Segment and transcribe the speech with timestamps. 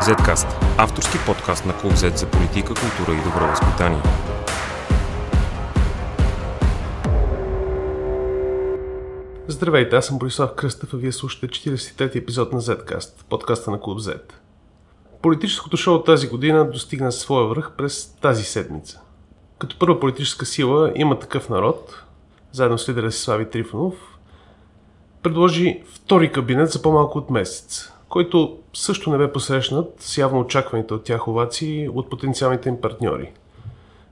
[0.00, 0.46] Zcast–
[0.78, 4.02] авторски подкаст на Клуб Z за политика, култура и добро възпитание.
[9.48, 13.98] Здравейте, аз съм Борислав Кръстев, а вие слушате 43-ти епизод на Zcast, подкаста на Клуб
[13.98, 14.20] Z.
[15.22, 19.00] Политическото шоу тази година достигна своя връх през тази седмица.
[19.58, 22.04] Като първа политическа сила има такъв народ,
[22.52, 23.94] заедно с лидера си Слави Трифонов,
[25.22, 30.94] предложи втори кабинет за по-малко от месец, който също не бе посрещнат с явно очакваните
[30.94, 33.32] от тях овации от потенциалните им партньори.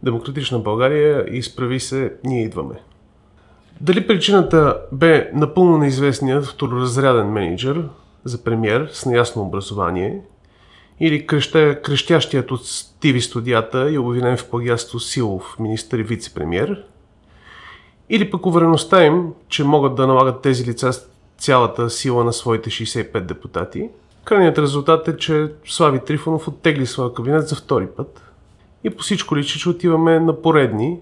[0.02, 2.74] Демократична България изправи се, ние идваме.
[3.80, 7.88] Дали причината бе напълно неизвестният второразряден менеджер
[8.24, 10.22] за премьер с неясно образование
[11.00, 16.84] или креща, крещящият от Стиви студията и обвинен в плагиатство силов министър и вице-премьер,
[18.10, 20.92] или пък увереността им, че могат да налагат тези лица
[21.40, 23.88] цялата сила на своите 65 депутати.
[24.24, 28.22] Крайният резултат е, че Слави Трифонов оттегли своя кабинет за втори път.
[28.84, 31.00] И по всичко личи, че отиваме на поредни,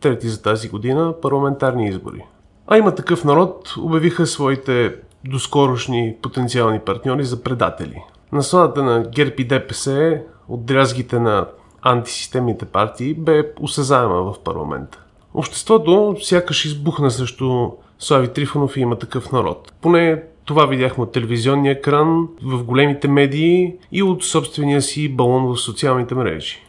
[0.00, 2.24] трети за тази година, парламентарни избори.
[2.66, 8.02] А има такъв народ, обявиха своите доскорошни потенциални партньори за предатели.
[8.32, 11.46] Насладата на ГЕРБ и ДПС от дрязгите на
[11.82, 14.98] антисистемните партии бе осезаема в парламента.
[15.34, 17.70] Обществото сякаш избухна срещу
[18.00, 19.72] Слави Трифонов и има такъв народ.
[19.82, 25.56] Поне това видяхме от телевизионния екран, в големите медии и от собствения си балон в
[25.56, 26.66] социалните мрежи.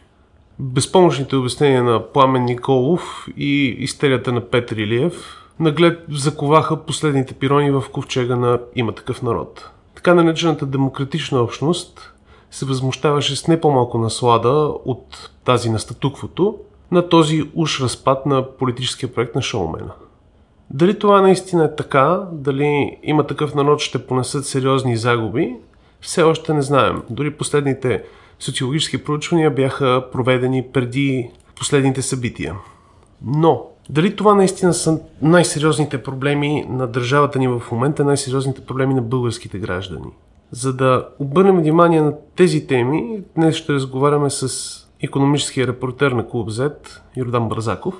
[0.58, 7.84] Безпомощните обяснения на Пламен Николов и истерията на Петър Илиев наглед заковаха последните пирони в
[7.92, 9.70] ковчега на има такъв народ.
[9.94, 12.12] Така наречената демократична общност
[12.50, 16.56] се възмущаваше с не по-малко наслада от тази на статуквото
[16.90, 19.92] на този уж разпад на политическия проект на шоумена.
[20.72, 25.56] Дали това наистина е така, дали има такъв народ, ще понесат сериозни загуби,
[26.00, 27.02] все още не знаем.
[27.10, 28.04] Дори последните
[28.38, 32.54] социологически проучвания бяха проведени преди последните събития.
[33.24, 39.02] Но, дали това наистина са най-сериозните проблеми на държавата ни в момента, най-сериозните проблеми на
[39.02, 40.08] българските граждани?
[40.50, 46.50] За да обърнем внимание на тези теми, днес ще разговаряме с економическия репортер на Клуб
[46.50, 46.72] Z,
[47.16, 47.94] Йордан Бързаков.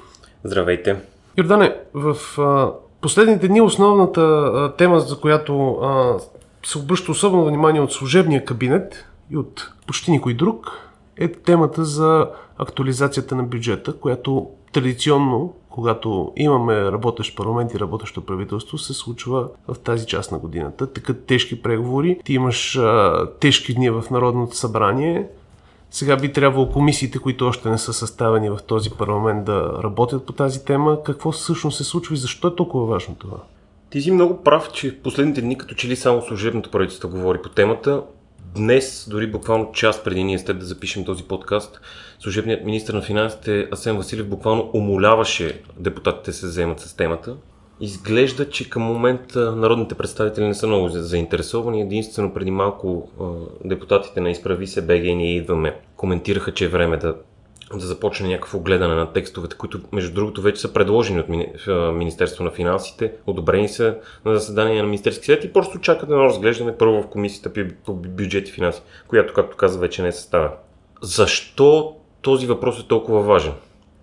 [0.45, 0.97] Здравейте.
[1.39, 6.19] Йордане, в а, последните дни основната а, тема, за която а,
[6.67, 12.31] се обръща особено внимание от служебния кабинет и от почти никой друг, е темата за
[12.59, 19.79] актуализацията на бюджета, която традиционно, когато имаме работещ парламент и работещо правителство, се случва в
[19.79, 20.93] тази част на годината.
[20.93, 25.29] Така тежки преговори, ти имаш а, тежки дни в Народното събрание,
[25.93, 30.33] сега би трябвало комисиите, които още не са съставени в този парламент, да работят по
[30.33, 31.03] тази тема.
[31.03, 33.37] Какво всъщност се случва и защо е толкова важно това?
[33.91, 37.43] Ти си много прав, че в последните дни, като че ли само служебното правителство говори
[37.43, 38.03] по темата,
[38.55, 41.81] Днес, дори буквално час преди ние сте да запишем този подкаст,
[42.19, 47.37] служебният министр на финансите Асен Василев буквално умоляваше депутатите се вземат с темата.
[47.85, 51.83] Изглежда, че към момента народните представители не са много заинтересовани.
[51.83, 53.09] Единствено преди малко
[53.65, 57.17] депутатите на Изправи се БГ и ние идваме коментираха, че е време да,
[57.75, 61.29] да започне някакво гледане на текстовете, които между другото вече са предложени от
[61.95, 66.77] Министерство на финансите, одобрени са на заседание на Министерски съвет и просто чакат едно разглеждане
[66.79, 70.53] първо в комисията по бюджет и финанси, която, както каза, вече не е съставена.
[71.01, 73.53] Защо този въпрос е толкова важен?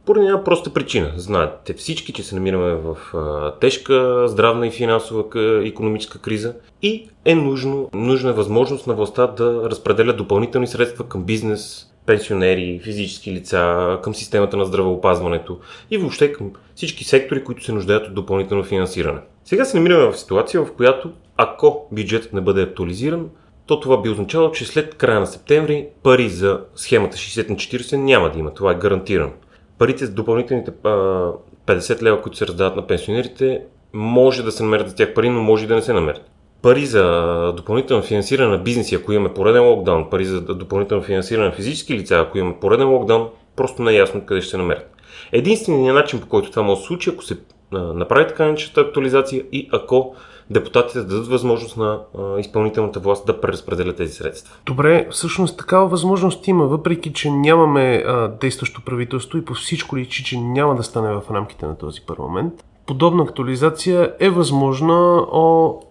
[0.10, 1.12] Поради една проста причина.
[1.16, 5.24] Знаете всички, че се намираме в а, тежка здравна и финансова
[5.66, 11.24] економическа криза и е нужно, нужна е възможност на властта да разпределя допълнителни средства към
[11.24, 15.60] бизнес, пенсионери, физически лица, към системата на здравеопазването
[15.92, 19.20] и въобще към всички сектори, които се нуждаят от допълнително финансиране.
[19.46, 23.30] Сега се намираме в ситуация, в която ако бюджетът не бъде актуализиран,
[23.66, 27.96] то това би означавало, че след края на септември пари за схемата 60 на 40
[27.96, 28.54] няма да има.
[28.54, 29.32] Това е гарантирано
[29.80, 33.62] парите с допълнителните 50 лева, които се раздават на пенсионерите,
[33.94, 36.32] може да се намерят за тях пари, но може и да не се намерят.
[36.62, 41.52] Пари за допълнително финансиране на бизнеси, ако имаме пореден локдаун, пари за допълнително финансиране на
[41.52, 44.96] физически лица, ако имаме пореден локдаун, просто не е ясно къде ще се намерят.
[45.32, 47.38] Единственият начин, по който това може да се случи, ако се
[47.72, 50.16] направи така наречената актуализация и ако
[50.50, 52.00] депутатите да дадат възможност на
[52.40, 54.56] изпълнителната власт да преразпределя тези средства.
[54.66, 58.04] Добре, всъщност такава възможност има, въпреки че нямаме
[58.42, 62.54] действащо правителство и по всичко личи, че няма да стане в рамките на този парламент.
[62.86, 65.18] Подобна актуализация е възможна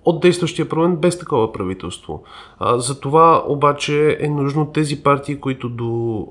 [0.04, 2.22] от действащия парламент без такова правителство.
[2.58, 6.26] А, за това обаче е нужно тези партии, които до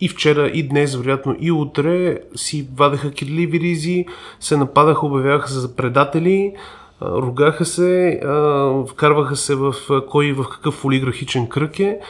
[0.00, 4.06] и вчера, и днес, вероятно и утре си вадеха кирливи ризи,
[4.40, 6.54] се нападаха, обявяваха за предатели,
[7.02, 8.20] ругаха се,
[8.90, 9.74] вкарваха се в
[10.08, 12.00] кой в какъв олиграфичен кръг е.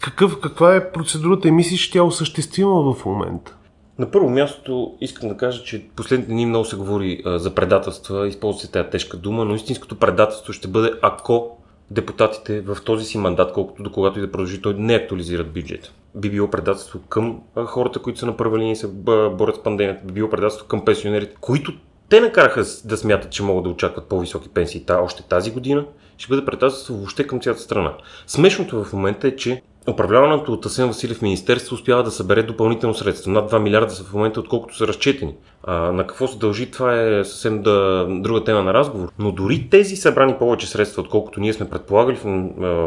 [0.00, 3.56] Какъв, каква е процедурата и мислиш, че тя е осъществима в момента?
[3.98, 8.60] На първо място искам да кажа, че последните дни много се говори за предателства, използва
[8.60, 11.56] се тази тежка дума, но истинското предателство ще бъде ако
[11.90, 15.92] депутатите в този си мандат, колкото до когато и да продължи, той не актуализират бюджет.
[16.14, 18.88] Би било предателство към хората, които са на първа линия и се
[19.32, 21.72] борят с пандемията, би било предателство към пенсионерите, които
[22.10, 25.84] те накараха да смятат, че могат да очакват по-високи пенсии та, още тази година,
[26.18, 27.94] ще бъде предателство въобще към цялата страна.
[28.26, 33.32] Смешното в момента е, че управляваното от Асен Василев министерство успява да събере допълнително средства.
[33.32, 35.34] Над 2 милиарда са в момента, отколкото са разчетени.
[35.64, 39.12] А, на какво се дължи, това е съвсем да, друга тема на разговор.
[39.18, 42.24] Но дори тези събрани повече средства, отколкото ние сме предполагали в,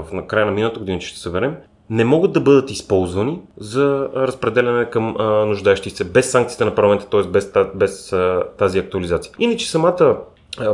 [0.01, 1.55] в на края на миналата година, че ще съберем,
[1.89, 7.09] не могат да бъдат използвани за разпределяне към а, нуждаещи се, без санкциите на парламента,
[7.09, 7.23] т.е.
[7.23, 9.33] без, без а, тази актуализация.
[9.39, 10.17] Иначе самата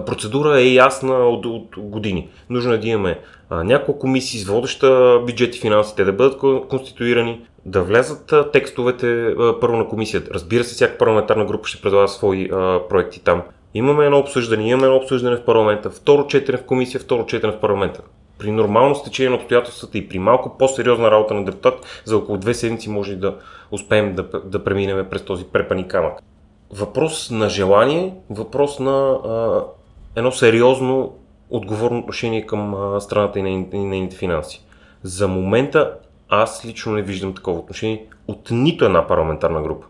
[0.06, 2.30] процедура е ясна от, от години.
[2.50, 3.20] Нужно е да имаме
[3.50, 8.52] а, няколко комисии с водеща бюджет и финанси, те да бъдат конституирани, да влязат а,
[8.52, 10.32] текстовете а, първо на комисията.
[10.34, 13.42] Разбира се, всяка парламентарна група ще предлага свои а, проекти там.
[13.74, 17.60] Имаме едно обсъждане, имаме едно обсъждане в парламента, второ четене в комисия, второ четене в
[17.60, 18.02] парламента.
[18.40, 22.54] При нормално стечение на обстоятелствата и при малко по-сериозна работа на депутат, за около две
[22.54, 23.36] седмици може да
[23.72, 26.20] успеем да, да преминем през този препани камък
[26.74, 29.64] въпрос на желание, въпрос на а,
[30.16, 31.16] едно сериозно
[31.50, 33.44] отговорно отношение към а, страната и
[33.74, 34.66] нейните, финанси.
[35.04, 35.94] За момента
[36.30, 39.86] аз лично не виждам такова отношение от нито една парламентарна група.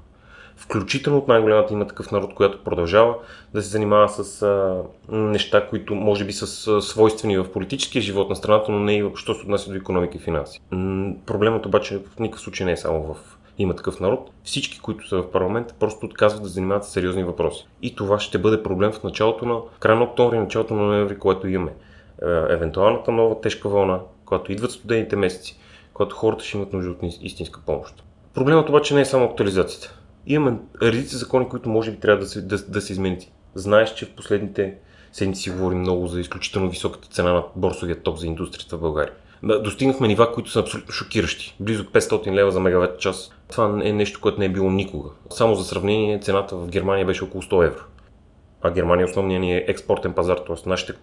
[0.59, 3.15] Включително от най-голямата има такъв народ, която продължава
[3.53, 8.35] да се занимава с а, неща, които може би са свойствени в политическия живот на
[8.35, 10.59] страната, но не и що се отнася до економика и финанси.
[11.25, 15.17] Проблемът обаче в никакъв случай не е само в има такъв народ, всички, които са
[15.17, 17.67] в парламента, просто отказват да занимават с сериозни въпроси.
[17.81, 21.47] И това ще бъде проблем в началото на края на октомври, началото на ноември, което
[21.47, 21.71] имаме.
[22.49, 25.59] Евентуалната нова тежка вълна, когато идват студените месеци,
[25.93, 28.03] когато хората ще имат нужда от истинска помощ.
[28.33, 29.98] Проблемът обаче не е само актуализацията.
[30.27, 33.23] Имаме редици закони, които може би трябва да се, да, да се изменят.
[33.55, 34.75] Знаеш, че в последните
[35.11, 39.13] седмици си говорим много за изключително високата цена на борсовия ток за индустрията в България.
[39.43, 41.55] Достигнахме нива, които са абсолютно шокиращи.
[41.59, 43.31] Близо 500 лева за мегаватт час.
[43.51, 45.09] Това е нещо, което не е било никога.
[45.29, 47.83] Само за сравнение, цената в Германия беше около 100 евро.
[48.61, 50.69] А Германия е основният ни е експортен пазар, т.е.
[50.69, 50.93] нашите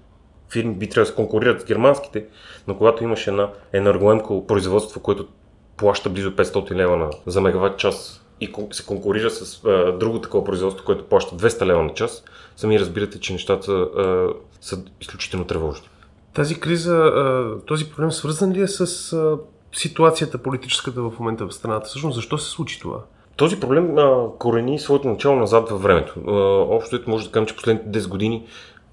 [0.52, 2.26] фирми би трябвало да се конкурират с германските,
[2.66, 5.28] но когато имаш една енергоемко производство, което
[5.76, 10.44] плаща близо 500 лева на, за мегаватт час и се конкурира с а, друго такова
[10.44, 12.24] производство, което плаща 200 лева на час,
[12.56, 14.28] сами разбирате, че нещата а,
[14.60, 15.88] са изключително тревожни.
[16.34, 17.12] Тази криза,
[17.66, 19.38] този проблем свързан ли е с
[19.72, 21.86] ситуацията политическата в момента в страната?
[21.86, 22.98] Всъщност, защо се случи това?
[23.36, 26.14] Този проблем а, корени своето начало назад във времето.
[26.26, 26.32] А,
[26.76, 28.46] общо може да кажем, че последните 10 години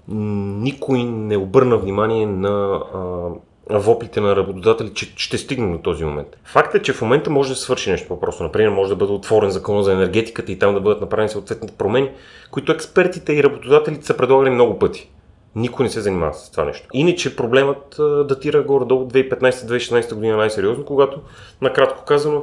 [0.08, 3.28] никой не обърна внимание на а,
[3.70, 6.28] воплите на работодатели, че ще стигне до този момент.
[6.44, 8.42] Факт е, че в момента може да свърши нещо по-просто.
[8.42, 12.10] Например, може да бъде отворен закон за енергетиката и там да бъдат направени съответните промени,
[12.50, 15.10] които експертите и работодателите са предлагали много пъти.
[15.56, 16.88] Никой не се занимава с това нещо.
[16.92, 17.96] Иначе проблемът
[18.28, 21.20] датира горе-долу 2015-2016 година най-сериозно, когато,
[21.60, 22.42] накратко казано,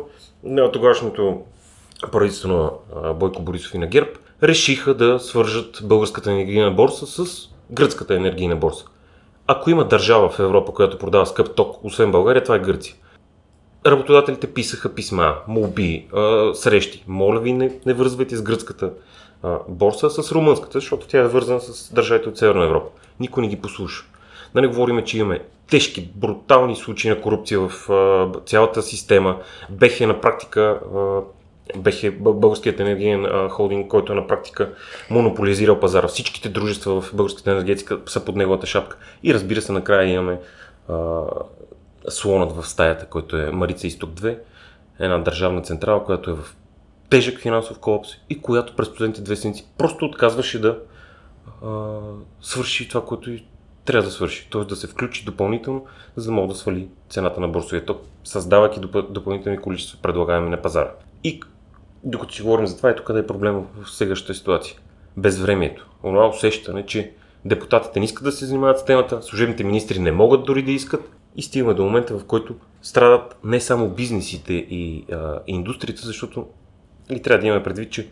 [0.73, 1.41] тогавашното
[2.11, 2.71] правителство на
[3.13, 4.09] Бойко Борисов и на ГЕРБ
[4.43, 8.85] решиха да свържат българската енергийна борса с гръцката енергийна борса.
[9.47, 12.95] Ако има държава в Европа, която продава скъп ток, освен България, това е Гърция.
[13.85, 16.07] Работодателите писаха писма, молби,
[16.53, 17.03] срещи.
[17.07, 18.91] Моля ви, не, не вързвайте с гръцката
[19.67, 22.89] борса с румънската, защото тя е вързана с държавите от Северна Европа.
[23.19, 24.05] Никой не ги послуша.
[24.53, 27.71] Да не говорим, че имаме тежки, брутални случаи на корупция в
[28.45, 29.37] цялата система.
[29.69, 30.79] Бехе на практика
[31.77, 34.73] Бехе българският енергиен холдинг, който на практика
[35.09, 36.07] монополизирал пазара.
[36.07, 38.97] Всичките дружества в българската енергетика са под неговата шапка.
[39.23, 40.39] И разбира се, накрая имаме
[40.89, 41.21] а,
[42.09, 44.37] слонът в стаята, който е Марица Исток 2,
[44.99, 46.55] една държавна централа, която е в
[47.09, 50.79] тежък финансов колапс и която през последните две седмици просто отказваше да
[51.65, 51.99] а,
[52.41, 53.45] свърши това, което и
[53.85, 54.49] трябва да свърши.
[54.51, 54.61] Т.е.
[54.61, 55.85] да се включи допълнително,
[56.15, 60.61] за да може да свали цената на борсовия ток, създавайки доп- допълнителни количества предлагаеми на
[60.61, 60.91] пазара.
[61.23, 61.41] И
[62.03, 64.75] докато си говорим за това, ето къде е проблема в сегашната ситуация.
[65.17, 65.89] Безвремието.
[66.03, 67.11] Онова усещане, че
[67.45, 71.11] депутатите не искат да се занимават с темата, служебните министри не могат дори да искат
[71.35, 76.47] и стигаме до момента, в който страдат не само бизнесите и а, индустрията, защото
[77.09, 78.07] и трябва да имаме предвид, че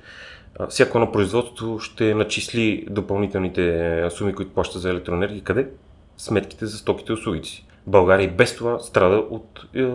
[0.69, 5.43] всяко едно производство ще начисли допълнителните суми, които плаща за електроенергия.
[5.43, 5.67] Къде?
[6.17, 7.65] Сметките за стоките и услугите си.
[7.87, 9.85] България без това страда от, е,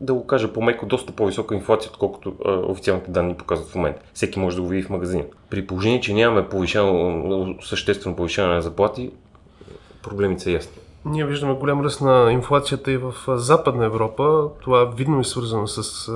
[0.00, 4.00] да го кажа по-меко, доста по-висока инфлация, отколкото е, официалните данни показват в момента.
[4.14, 5.24] Всеки може да го види в магазина.
[5.50, 9.10] При положение, че нямаме повишено, съществено повишаване на заплати,
[10.02, 10.72] проблемите са ясни.
[11.04, 14.48] Ние виждаме голям ръст на инфлацията и в Западна Европа.
[14.62, 16.10] Това видно е свързано с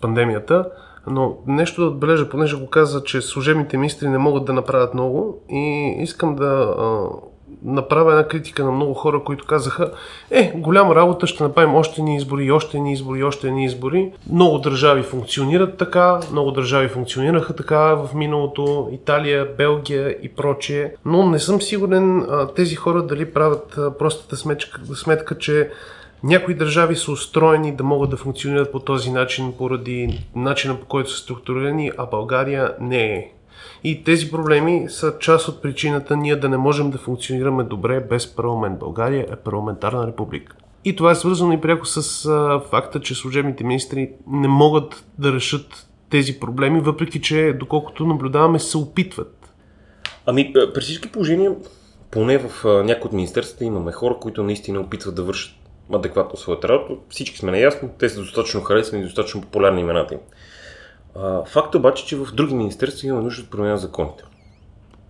[0.00, 0.70] пандемията.
[1.06, 5.42] Но нещо да отбележа, понеже го каза, че служебните министри не могат да направят много
[5.50, 6.74] и искам да
[7.64, 9.92] направя една критика на много хора, които казаха,
[10.30, 14.12] е, голяма работа, ще направим още ни избори, още ни избори, още ни избори.
[14.32, 21.30] Много държави функционират така, много държави функционираха така в миналото, Италия, Белгия и прочие, но
[21.30, 25.70] не съм сигурен тези хора дали правят простата сметка, сметка че
[26.24, 31.10] някои държави са устроени да могат да функционират по този начин поради начина по който
[31.10, 33.32] са структурирани, а България не е.
[33.84, 38.34] И тези проблеми са част от причината ние да не можем да функционираме добре без
[38.36, 38.78] парламент.
[38.78, 40.56] България е парламентарна република.
[40.84, 45.32] И това е свързано и пряко с а, факта, че служебните министри не могат да
[45.32, 49.52] решат тези проблеми, въпреки че, доколкото наблюдаваме, се опитват.
[50.26, 51.54] Ами, при всички положения,
[52.10, 55.54] поне в някои от министерствата имаме хора, които наистина опитват да вършат
[55.92, 56.94] адекватно своята работа.
[57.08, 60.20] Всички сме наясно, те са достатъчно харесани и достатъчно популярни имената им.
[61.46, 64.24] Факт е обаче, че в други министерства има нужда от промяна на законите.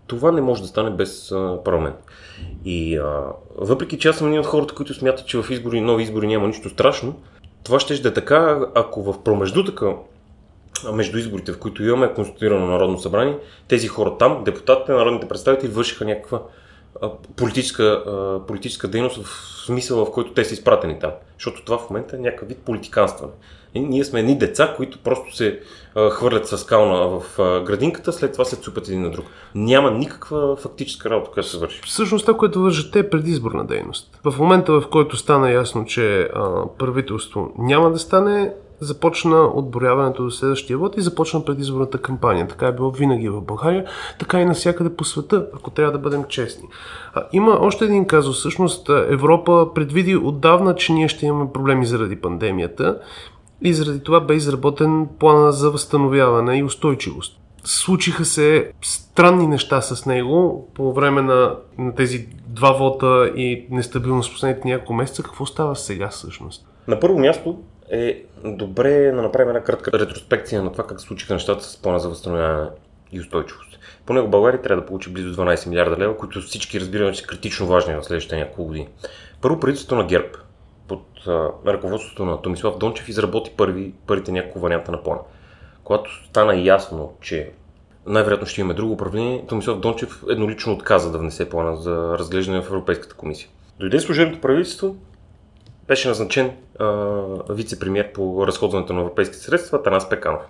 [0.07, 1.97] Това не може да стане без а, парламент.
[2.65, 3.23] И а,
[3.59, 6.47] въпреки че аз съм един от хората, които смятат, че в избори, нови избори няма
[6.47, 7.15] нищо страшно,
[7.65, 9.95] това ще да е така, ако в промеждутъка
[10.93, 16.05] между изборите, в които имаме конституирано Народно събрание, тези хора там, депутатите, народните представители, вършиха
[16.05, 16.43] някаква
[17.03, 19.29] а, политическа, а, политическа дейност в
[19.67, 21.11] смисъл, в който те са изпратени там.
[21.39, 23.33] Защото това в момента е някакъв вид политиканстване.
[23.75, 25.61] И ние сме едни деца, които просто се
[25.95, 29.27] а, хвърлят с кална в а, градинката, след това се цупят един на друг.
[29.55, 31.81] Няма никаква фактическа работа, която се върши.
[31.87, 34.19] Всъщност това, което вършат е предизборна дейност.
[34.25, 40.31] В момента, в който стана ясно, че а, правителство няма да стане, започна отборяването до
[40.31, 42.49] следващия вод и започна предизборната кампания.
[42.49, 43.85] Така е било винаги в България,
[44.19, 46.69] така и навсякъде по света, ако трябва да бъдем честни.
[47.15, 48.39] А, има още един казус.
[48.39, 52.99] Всъщност Европа предвиди отдавна, че ние ще имаме проблеми заради пандемията
[53.65, 57.39] и заради това бе изработен плана за възстановяване и устойчивост.
[57.65, 64.33] Случиха се странни неща с него по време на, на тези два вота и нестабилност
[64.33, 65.23] последните няколко месеца.
[65.23, 66.67] Какво става сега всъщност?
[66.89, 67.59] На първо място
[67.91, 72.09] е добре да направим една кратка ретроспекция на това как случиха нещата с плана за
[72.09, 72.69] възстановяване
[73.13, 73.79] и устойчивост.
[74.07, 77.27] По него България трябва да получи близо 12 милиарда лева, които всички разбираме, че са
[77.27, 78.89] критично важни в следващите няколко години.
[79.41, 80.29] Първо правителството на ГЕРБ
[80.93, 85.21] под ръководството на Томислав Дончев изработи първи, първите няколко варианта на плана.
[85.85, 87.51] Когато стана ясно, че
[88.07, 92.67] най-вероятно ще имаме друго управление, Томислав Дончев еднолично отказа да внесе плана за разглеждане в
[92.67, 93.49] Европейската комисия.
[93.81, 94.97] Дойде служебното правителство,
[95.89, 96.53] беше назначен
[97.51, 100.43] вице-премьер по разходването на европейски средства Танас Пеканов.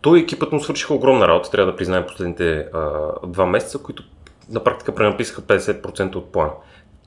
[0.00, 2.90] Той и екипът му свършиха огромна работа, трябва да признаем последните а,
[3.26, 4.02] два месеца, които
[4.50, 6.50] на практика пренаписаха 50% от плана.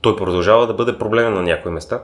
[0.00, 2.02] Той продължава да бъде проблемен на някои места,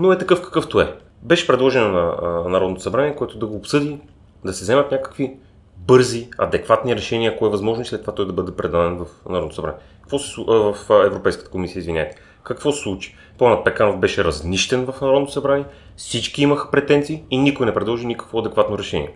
[0.00, 0.96] но е такъв какъвто е.
[1.22, 3.98] Беше предложено на Народното събрание, което да го обсъди,
[4.44, 5.36] да се вземат някакви
[5.76, 9.54] бързи, адекватни решения, ако е възможно, и след това той да бъде предаден в Народното
[9.54, 9.78] събрание.
[10.00, 12.16] Какво се, в Европейската комисия, извиняйте.
[12.42, 13.16] Какво се случи?
[13.38, 15.64] Планът Пеканов беше разнищен в Народното събрание,
[15.96, 19.14] всички имаха претенции и никой не предложи никакво адекватно решение.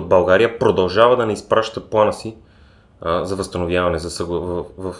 [0.00, 2.36] България продължава да не изпраща плана си
[3.02, 4.40] за възстановяване за съгла...
[4.40, 4.94] в, в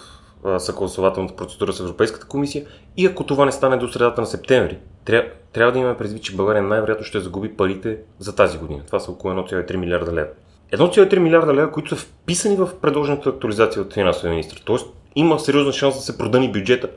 [0.61, 2.67] съгласователната процедура с Европейската комисия
[2.97, 6.37] и ако това не стане до средата на септември, трябва, трябва да имаме предвид, че
[6.37, 8.81] България най-вероятно ще загуби парите за тази година.
[8.87, 10.29] Това са около 1,3 милиарда лева.
[10.73, 14.63] 1,3 милиарда лева, които са вписани в предложената актуализация от финансовия министр.
[14.65, 14.87] Тоест
[15.17, 16.89] има сериозна шанс да се продани бюджета,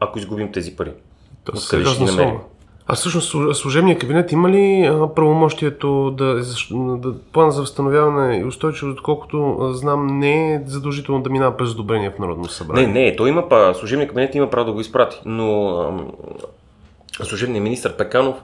[0.00, 0.92] ако изгубим тези пари.
[1.44, 2.38] То Откъде ще намерим?
[2.86, 6.42] А всъщност служебният кабинет има ли правомощието да,
[6.74, 12.10] да план за възстановяване и устойчивост, доколкото знам, не е задължително да минава през одобрение
[12.10, 12.86] в Народно събрание?
[12.86, 16.08] Не, не, той има, служебният кабинет има право да го изпрати, но
[17.26, 18.42] служебният министр Пеканов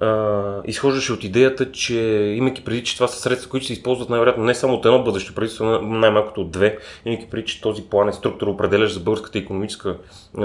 [0.00, 1.94] а, изхождаше от идеята, че
[2.36, 5.34] имайки преди, че това са средства, които се използват най-вероятно не само от едно бъдещо
[5.34, 9.96] правителство, най-малкото от две, имайки преди, че този план е структура определящ за българската економическа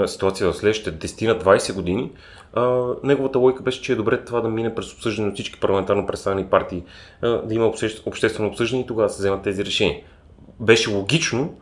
[0.06, 2.10] ситуация в следващите 10 на 20 години,
[2.52, 6.06] а, неговата логика беше, че е добре това да мине през обсъждане от всички парламентарно
[6.06, 6.82] представени партии,
[7.22, 7.72] а, да има
[8.06, 10.00] обществено обсъждане и тогава да се вземат тези решения.
[10.60, 11.54] Беше логично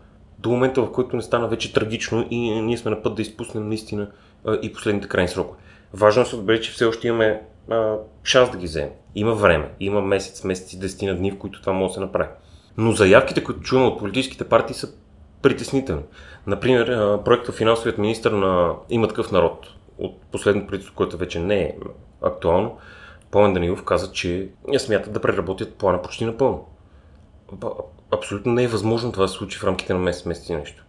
[0.42, 3.68] до момента, в който не стана вече трагично и ние сме на път да изпуснем
[3.68, 4.11] наистина
[4.62, 5.59] и последните крайни срокове.
[5.92, 8.92] Важно е да се отбележи, че все още имаме а, шанс да ги вземе.
[9.14, 9.70] Има време.
[9.80, 12.28] Има месец, месец и десетина дни, в които това може да се направи.
[12.76, 14.88] Но заявките, които чуваме от политическите партии са
[15.42, 16.02] притеснителни.
[16.47, 16.87] Например,
[17.25, 19.66] проектът финансовият министр на има такъв народ
[19.99, 21.75] от последното правителство, което вече не е
[22.23, 22.78] актуално,
[23.30, 26.66] Пламен Данилов каза, че смятат да преработят плана почти напълно.
[28.11, 30.85] Абсолютно не е възможно това да се случи в рамките на месец, месец и нещо.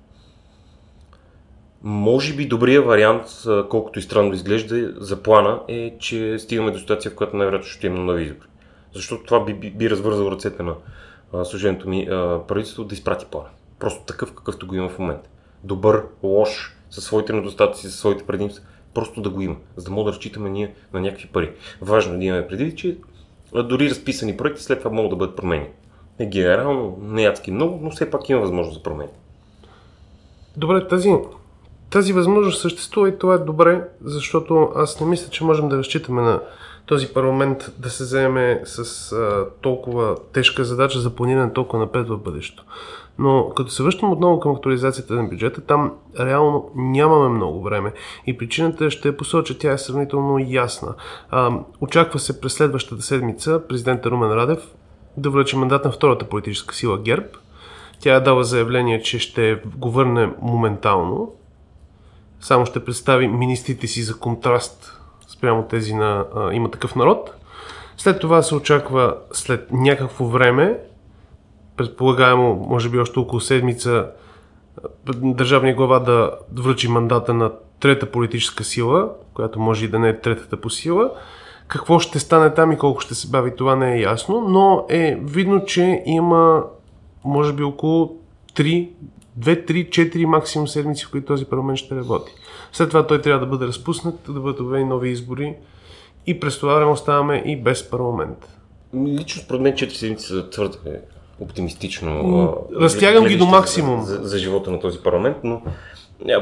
[1.84, 3.26] Може би добрият вариант,
[3.70, 7.88] колкото и странно изглежда за плана, е, че стигаме до ситуация, в която най-вероятно ще
[7.88, 8.48] имаме нови избори.
[8.94, 10.76] Защото това би, би, би развързало ръцете на
[11.46, 12.08] служението ми
[12.48, 13.50] правителство да изпрати плана.
[13.80, 15.30] Просто такъв, какъвто го има в момента.
[15.64, 18.66] Добър, лош, със своите недостатъци, със своите предимства.
[18.94, 21.52] Просто да го има, за да мога да разчитаме ние на някакви пари.
[21.82, 22.98] Важно да имаме предвид, че
[23.54, 25.70] дори разписани проекти след това могат да бъдат променени.
[26.22, 29.10] Не генерално, не адски много, но все пак има възможност за промени.
[30.58, 31.16] Добре, тази,
[31.90, 36.22] тази възможност съществува и това е добре, защото аз не мисля, че можем да разчитаме
[36.22, 36.42] на
[36.86, 42.18] този парламент да се заеме с а, толкова тежка задача за планиране толкова напред в
[42.18, 42.64] бъдещето.
[43.20, 47.94] Но като се връщам отново към актуализацията на бюджета, там реално нямаме много време.
[48.28, 50.94] И причината ще посоча, тя е сравнително ясна.
[51.30, 51.52] А,
[51.82, 54.68] очаква се през следващата седмица президента Румен Радев
[55.18, 57.28] да връчи мандат на втората политическа сила ГЕРБ.
[58.00, 61.34] Тя е дала заявление, че ще го върне моментално.
[62.40, 67.34] Само ще представи министрите си за контраст спрямо тези на а, има такъв народ.
[67.98, 70.80] След това се очаква след някакво време,
[71.78, 74.08] предполагаемо, може би още около седмица,
[75.14, 80.20] държавния глава да връчи мандата на трета политическа сила, която може и да не е
[80.20, 81.12] третата по сила.
[81.72, 85.16] Какво ще стане там и колко ще се бави, това не е ясно, но е
[85.24, 86.64] видно, че има
[87.24, 88.16] може би около
[88.56, 88.90] 3,
[89.40, 92.32] 2, 3, 4 максимум седмици, в които този парламент ще работи.
[92.72, 95.56] След това той трябва да бъде разпуснат, да бъдат обявени нови избори
[96.28, 98.58] и през това време оставаме и без парламент.
[99.06, 101.02] Лично според мен 4 седмици са твърде
[101.40, 102.58] оптимистично.
[102.80, 104.02] Разтягам ги до максимум.
[104.02, 105.62] За, за живота на този парламент, но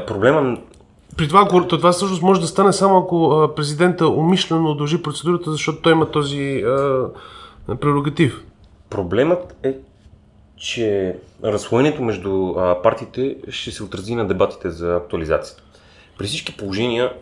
[0.06, 0.58] проблема
[1.16, 5.92] при това, това всъщност може да стане само ако президента умишлено удължи процедурата, защото той
[5.92, 7.06] има този а,
[7.80, 8.44] прерогатив.
[8.90, 9.76] Проблемът е,
[10.56, 15.62] че разслоението между а, партиите ще се отрази на дебатите за актуализацията.
[16.18, 17.12] При всички положения,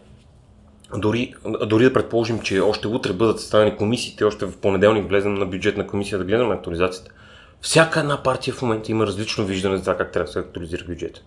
[0.96, 1.34] дори,
[1.66, 5.86] дори да предположим, че още утре бъдат съставени комисиите, още в понеделник влезем на бюджетна
[5.86, 7.10] комисия да гледаме актуализацията,
[7.60, 10.84] всяка една партия в момента има различно виждане за това как трябва да се актуализира
[10.88, 11.24] бюджет.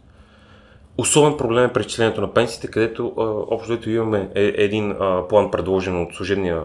[0.98, 3.22] Особен проблем е преизчислението на пенсиите, където а,
[3.56, 4.96] общо имаме е, един
[5.30, 6.64] план предложен от служебния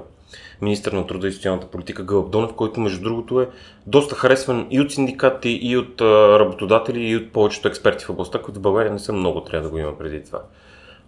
[0.62, 3.48] министър на труда и социалната политика Гълъб Донев, който между другото е
[3.86, 6.00] доста харесван и от синдикати, и от
[6.40, 9.70] работодатели, и от повечето експерти в областта, които в България не са много, трябва да
[9.70, 10.42] го има преди това.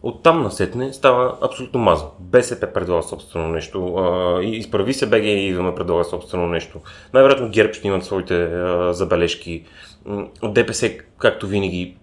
[0.03, 2.11] От там насетне става абсолютно мазо.
[2.21, 3.95] БСП предлага собствено нещо,
[4.43, 6.81] изправи се БГ и ме предлага собствено нещо.
[7.15, 8.51] Най-вероятно ГЕРБ ще имат своите
[8.93, 9.65] забележки.
[10.45, 11.97] ДПС, както винаги,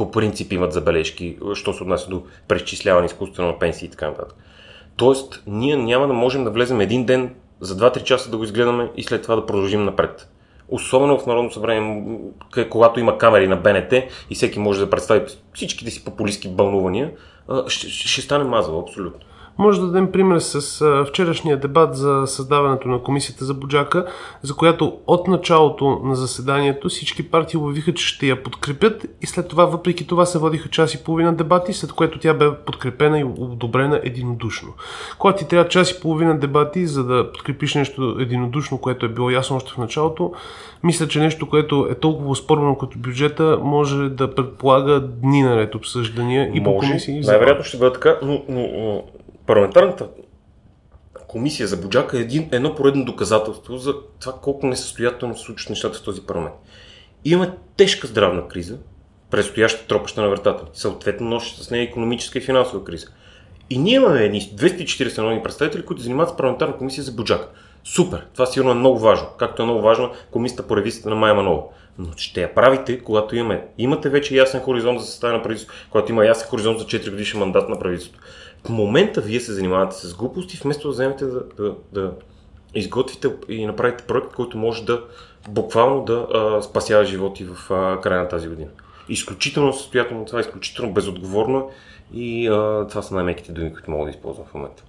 [0.00, 4.34] по принцип имат забележки, що се отнася до преизчисляване изкуствено на пенсии и така нататък.
[4.96, 8.90] Тоест, ние няма да можем да влезем един ден за 2-3 часа да го изгледаме
[8.96, 10.28] и след това да продължим напред.
[10.68, 12.18] Особено в Народно събрание,
[12.70, 13.92] когато има камери на БНТ
[14.30, 17.12] и всеки може да представи всичките си популистски бълнувания,
[17.66, 19.20] ще, ще стане мазало, абсолютно.
[19.60, 24.06] Може да дадем пример с а, вчерашния дебат за създаването на комисията за Буджака,
[24.42, 29.48] за която от началото на заседанието всички партии обявиха, че ще я подкрепят и след
[29.48, 33.24] това, въпреки това, се водиха час и половина дебати, след което тя бе подкрепена и
[33.24, 34.68] одобрена единодушно.
[35.18, 39.30] Когато ти трябва час и половина дебати, за да подкрепиш нещо единодушно, което е било
[39.30, 40.32] ясно още в началото,
[40.82, 46.50] мисля, че нещо, което е толкова спорно като бюджета, може да предполага дни наред обсъждания
[46.54, 47.20] и може, по комисии.
[47.20, 49.02] Най-вероятно ще бъде така, но, но, но
[49.50, 50.08] парламентарната
[51.28, 55.98] комисия за Буджака е един, едно поредно доказателство за това колко несъстоятелно се случват нещата
[55.98, 56.54] в този парламент.
[57.24, 58.78] Имаме тежка здравна криза,
[59.30, 60.64] предстояща тропаща на вратата.
[60.72, 63.06] Съответно, нощи с нея економическа и финансова криза.
[63.70, 67.48] И ние имаме едни 240 народни представители, които занимават с парламентарна комисия за Буджака.
[67.84, 68.26] Супер!
[68.34, 69.28] Това сигурно е много важно.
[69.38, 71.62] Както е много важно комисията по ревизията на Майя Манова.
[71.98, 76.12] Но ще я правите, когато имаме, имате вече ясен хоризонт за съставяне на правителство, когато
[76.12, 78.20] има ясен хоризонт за 4 годишен мандат на правителството.
[78.66, 82.12] В момента вие се занимавате с глупости, вместо да вземете да, да, да
[82.74, 85.04] изготвите и направите проект, който може да
[85.48, 88.70] буквално да а, спасява животи в а, края на тази година.
[89.08, 91.70] Изключително състоятелно това, е изключително безотговорно
[92.14, 94.82] и а, това са най-меките думи, които мога да използвам в момента.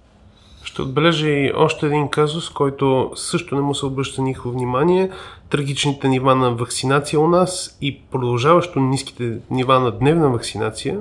[0.64, 5.10] Ще отбележа и още един казус, който също не му се обръща никакво внимание.
[5.50, 11.00] Трагичните нива на вакцинация у нас и продължаващо ниските нива на дневна вакцинация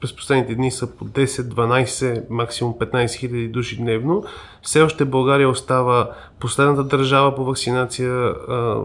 [0.00, 4.24] през последните дни са по 10, 12, максимум 15 хиляди души дневно.
[4.62, 8.10] Все още България остава последната държава по вакцинация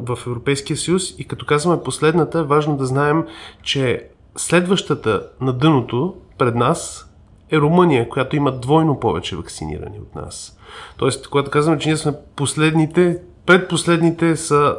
[0.01, 3.25] в Европейския съюз и като казваме последната, е важно да знаем,
[3.63, 7.09] че следващата на дъното пред нас
[7.51, 10.57] е Румъния, която има двойно повече вакцинирани от нас.
[10.97, 14.75] Тоест, когато казваме, че ние сме последните, предпоследните са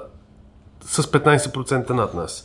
[0.87, 2.45] с 15% над нас.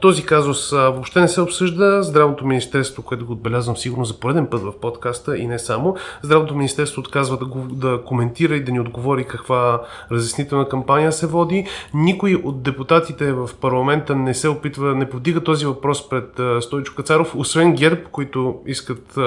[0.00, 2.02] Този казус въобще не се обсъжда.
[2.02, 6.54] Здравното министерство, което го отбелязвам сигурно за пореден път в подкаста и не само, Здравното
[6.54, 11.66] министерство отказва да, го, да коментира и да ни отговори каква разяснителна кампания се води.
[11.94, 17.34] Никой от депутатите в парламента не се опитва, не повдига този въпрос пред Стойчо Кацаров,
[17.36, 19.18] освен ГЕРБ, които искат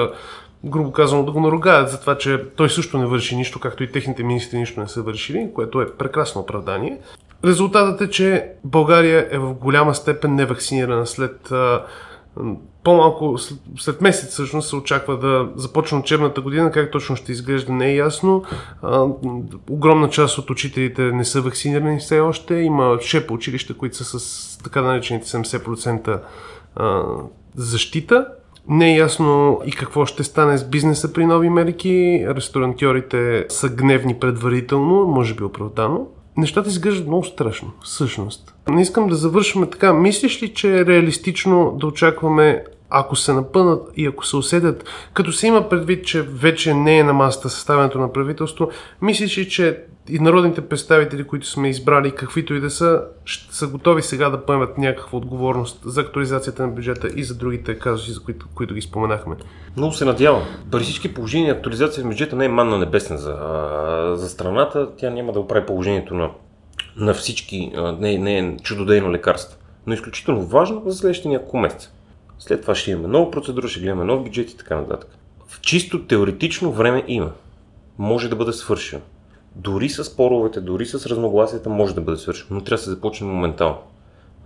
[0.64, 3.92] грубо казано, да го наругаят за това, че той също не върши нищо, както и
[3.92, 6.98] техните министри нищо не са вършили, което е прекрасно оправдание.
[7.44, 11.52] Резултатът е, че България е в голяма степен невакцинирана след
[12.84, 13.38] по-малко
[13.78, 17.94] след, месец всъщност се очаква да започне учебната година, как точно ще изглежда не е
[17.94, 18.44] ясно.
[19.70, 22.54] Огромна част от учителите не са вакцинирани все още.
[22.54, 26.20] Има шепа училища, които са с така наречените 70%
[26.76, 27.02] а,
[27.56, 28.26] защита.
[28.68, 32.26] Не е ясно и какво ще стане с бизнеса при нови мерки.
[32.28, 36.06] Ресторантьорите са гневни предварително, може би оправдано.
[36.38, 38.54] Нещата изглеждат много страшно, всъщност.
[38.68, 39.92] Не искам да завършваме така.
[39.92, 45.32] Мислиш ли, че е реалистично да очакваме ако се напънат и ако се усетят, като
[45.32, 48.70] се има предвид, че вече не е на масата съставянето на правителство,
[49.02, 53.66] мислиш ли, че и народните представители, които сме избрали, каквито и да са, ще са
[53.66, 58.20] готови сега да поемат някаква отговорност за актуализацията на бюджета и за другите казуси, за
[58.20, 59.36] които, които ги споменахме?
[59.76, 60.42] Много се надявам.
[60.70, 63.36] При всички положения актуализация в бюджета не е манна небесна за,
[64.14, 64.88] за страната.
[64.96, 66.30] Тя няма да оправи положението на,
[66.96, 67.72] на всички.
[67.98, 69.58] Не, не е чудодейно лекарство.
[69.86, 71.90] Но е изключително важно за следващите няколко месеца.
[72.38, 75.10] След това ще имаме нова процедура, ще гледаме нов бюджет и така нататък.
[75.46, 77.30] В чисто теоретично време има.
[77.98, 79.02] Може да бъде свършено.
[79.56, 83.26] Дори с споровете, дори с разногласията може да бъде свършено, но трябва да се започне
[83.26, 83.78] моментално.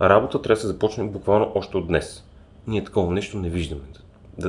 [0.01, 2.23] Работа трябва да се започне буквално още от днес.
[2.67, 3.99] Ние такова нещо не виждаме да,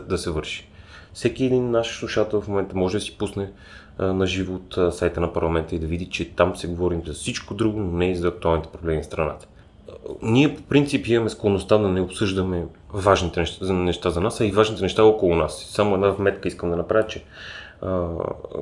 [0.01, 0.69] да, да се върши.
[1.13, 3.51] Всеки един наш слушател в момента може да си пусне
[3.99, 7.03] а, на живо от а, сайта на парламента и да види, че там се говорим
[7.07, 9.47] за всичко друго, но не и за актуалните проблеми в страната.
[10.23, 14.53] Ние по принцип имаме склонността да не обсъждаме важните неща, неща за нас, а и
[14.53, 15.65] важните неща около нас.
[15.71, 17.25] Само една вметка искам да направя, че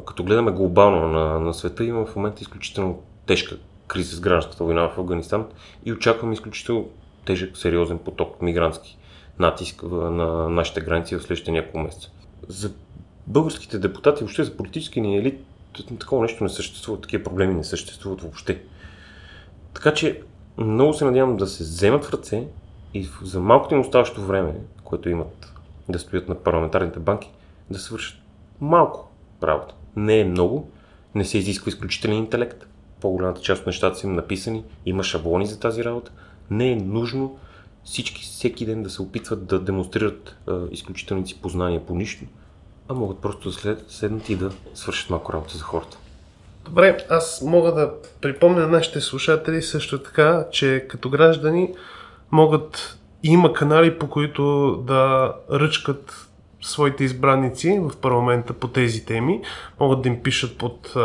[0.07, 4.89] като гледаме глобално на, на света, има в момента изключително тежка криза с гражданската война
[4.89, 5.47] в Афганистан
[5.85, 6.89] и очакваме изключително
[7.25, 8.99] тежък, сериозен поток мигрантски
[9.39, 12.11] натиск на нашите граници в следващите няколко месеца.
[12.49, 12.71] За
[13.27, 15.45] българските депутати, въобще за политически ни елит,
[16.01, 18.63] такова нещо не съществува, такива проблеми не съществуват въобще.
[19.75, 20.23] Така че
[20.59, 22.47] много се надявам да се вземат в ръце
[22.95, 25.53] и за малкото им оставащо време, което имат
[25.89, 27.31] да стоят на парламентарните банки,
[27.71, 28.22] да свършат
[28.63, 29.11] малко
[29.43, 29.75] работа.
[29.97, 30.71] Не е много,
[31.15, 32.67] не се изисква изключителен интелект.
[33.01, 36.13] По-голямата част от нещата са им написани, има шаблони за тази работа.
[36.51, 37.39] Не е нужно
[37.85, 42.25] всички всеки ден да се опитват да демонстрират а, изключителните си познания по нищо,
[42.89, 45.99] а могат просто да след, седнат и да свършат малко работа за хората.
[46.65, 51.75] Добре, аз мога да припомня на нашите слушатели също така, че като граждани
[52.31, 56.29] могат има канали, по които да ръчкат
[56.63, 59.41] своите избранници в парламента по тези теми.
[59.81, 61.01] Могат да им пишат под, а,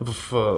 [0.00, 0.54] в а,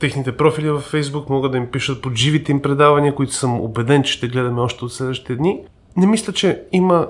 [0.00, 4.02] техните профили във Facebook, могат да им пишат под живите им предавания, които съм убеден,
[4.02, 5.64] че ще гледаме още от следващите дни.
[5.96, 7.08] Не мисля, че има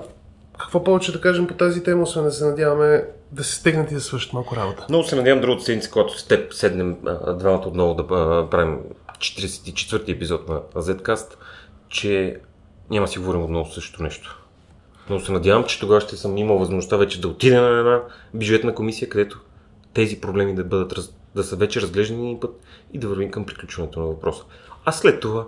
[0.57, 3.95] какво повече да кажем по тази тема, освен да се надяваме да се стегнат и
[3.95, 4.85] да свършат малко работа.
[4.89, 6.97] Много се надявам другата седмица, когато с теб седнем
[7.39, 8.07] двамата отново да
[8.51, 8.79] правим
[9.17, 11.33] 44-ти епизод на Zcast,
[11.89, 12.39] че
[12.89, 14.46] няма си говорим отново същото нещо.
[15.09, 18.01] Но се надявам, че тогава ще съм имал възможността вече да отида на една
[18.33, 19.41] бюджетна комисия, където
[19.93, 22.59] тези проблеми да, бъдат, да са вече разглеждани един път
[22.93, 24.43] и да вървим към приключването на въпроса.
[24.85, 25.47] А след това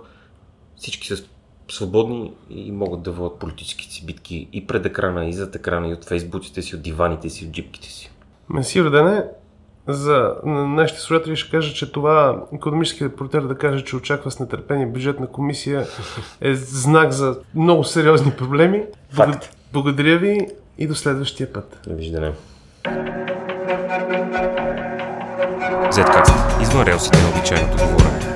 [0.76, 1.24] всички са
[1.68, 5.94] свободни и могат да водят политическите си битки и пред екрана, и зад екрана, и
[5.94, 8.10] от фейсбуците си, от диваните си, от джипките си.
[8.48, 9.24] Меси Родене,
[9.92, 14.86] за нашите слушатели ще кажа, че това економически репортер да каже, че очаква с нетърпение
[14.86, 15.86] бюджетна комисия
[16.40, 18.82] е знак за много сериозни проблеми.
[19.12, 19.56] Факт.
[19.72, 20.48] Благодаря ви
[20.78, 21.80] и до следващия път.
[21.86, 22.32] Довиждане.
[25.90, 26.62] Zcast.
[26.62, 28.29] Извън релсите на обичайното говорене.